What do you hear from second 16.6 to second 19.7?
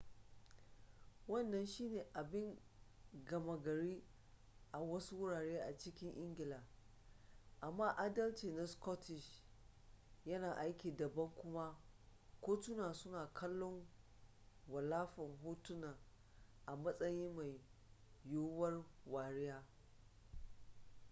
a matsayin mai yuwuwar wariya